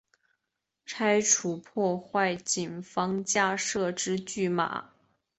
[0.83, 4.89] 拆除破坏警方架设之拒马